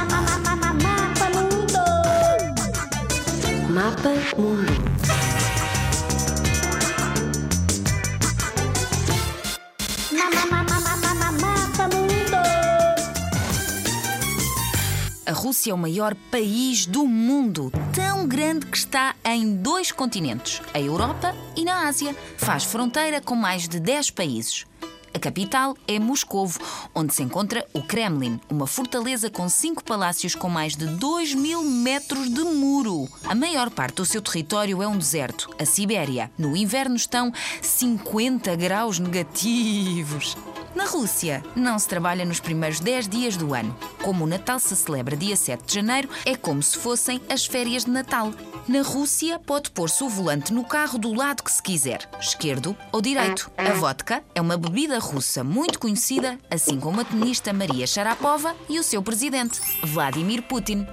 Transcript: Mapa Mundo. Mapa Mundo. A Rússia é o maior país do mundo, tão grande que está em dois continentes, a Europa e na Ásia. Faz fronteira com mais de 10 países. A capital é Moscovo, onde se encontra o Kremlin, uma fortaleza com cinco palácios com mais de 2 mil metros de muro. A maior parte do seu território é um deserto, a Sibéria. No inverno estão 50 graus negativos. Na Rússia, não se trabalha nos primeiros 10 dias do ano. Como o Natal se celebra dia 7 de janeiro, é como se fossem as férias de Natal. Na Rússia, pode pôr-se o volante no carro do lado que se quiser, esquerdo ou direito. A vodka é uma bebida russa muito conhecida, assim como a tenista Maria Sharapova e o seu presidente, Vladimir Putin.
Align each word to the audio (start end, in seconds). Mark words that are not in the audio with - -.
Mapa 0.00 1.28
Mundo. 1.30 1.78
Mapa 3.70 4.10
Mundo. 4.36 4.90
A 15.26 15.32
Rússia 15.32 15.70
é 15.70 15.74
o 15.74 15.78
maior 15.78 16.16
país 16.30 16.86
do 16.86 17.06
mundo, 17.06 17.72
tão 17.94 18.26
grande 18.26 18.66
que 18.66 18.76
está 18.76 19.14
em 19.24 19.54
dois 19.56 19.92
continentes, 19.92 20.60
a 20.74 20.80
Europa 20.80 21.34
e 21.56 21.64
na 21.64 21.86
Ásia. 21.86 22.16
Faz 22.36 22.64
fronteira 22.64 23.20
com 23.20 23.36
mais 23.36 23.68
de 23.68 23.78
10 23.78 24.10
países. 24.10 24.66
A 25.12 25.18
capital 25.18 25.76
é 25.88 25.98
Moscovo, 25.98 26.58
onde 26.94 27.14
se 27.14 27.22
encontra 27.22 27.66
o 27.72 27.82
Kremlin, 27.82 28.40
uma 28.48 28.66
fortaleza 28.66 29.28
com 29.28 29.48
cinco 29.48 29.82
palácios 29.82 30.34
com 30.34 30.48
mais 30.48 30.76
de 30.76 30.86
2 30.86 31.34
mil 31.34 31.62
metros 31.62 32.28
de 32.32 32.42
muro. 32.42 33.08
A 33.24 33.34
maior 33.34 33.70
parte 33.70 33.96
do 33.96 34.06
seu 34.06 34.22
território 34.22 34.82
é 34.82 34.86
um 34.86 34.96
deserto, 34.96 35.50
a 35.58 35.64
Sibéria. 35.64 36.30
No 36.38 36.56
inverno 36.56 36.94
estão 36.94 37.32
50 37.60 38.54
graus 38.56 38.98
negativos. 38.98 40.36
Na 40.74 40.84
Rússia, 40.84 41.42
não 41.56 41.78
se 41.78 41.88
trabalha 41.88 42.24
nos 42.24 42.38
primeiros 42.38 42.78
10 42.80 43.08
dias 43.08 43.36
do 43.36 43.54
ano. 43.54 43.76
Como 44.02 44.24
o 44.24 44.26
Natal 44.26 44.58
se 44.58 44.74
celebra 44.76 45.16
dia 45.16 45.36
7 45.36 45.64
de 45.64 45.74
janeiro, 45.74 46.08
é 46.24 46.36
como 46.36 46.62
se 46.62 46.78
fossem 46.78 47.20
as 47.28 47.44
férias 47.44 47.84
de 47.84 47.90
Natal. 47.90 48.32
Na 48.68 48.82
Rússia, 48.82 49.38
pode 49.38 49.70
pôr-se 49.70 50.02
o 50.04 50.08
volante 50.08 50.52
no 50.52 50.64
carro 50.64 50.98
do 50.98 51.12
lado 51.12 51.42
que 51.42 51.50
se 51.50 51.62
quiser, 51.62 52.08
esquerdo 52.20 52.76
ou 52.92 53.00
direito. 53.00 53.50
A 53.56 53.72
vodka 53.72 54.22
é 54.34 54.40
uma 54.40 54.56
bebida 54.56 54.98
russa 54.98 55.42
muito 55.42 55.78
conhecida, 55.78 56.38
assim 56.48 56.78
como 56.78 57.00
a 57.00 57.04
tenista 57.04 57.52
Maria 57.52 57.86
Sharapova 57.86 58.54
e 58.68 58.78
o 58.78 58.82
seu 58.82 59.02
presidente, 59.02 59.60
Vladimir 59.82 60.42
Putin. 60.42 60.86